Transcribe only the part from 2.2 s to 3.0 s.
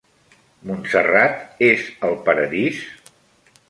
paradís?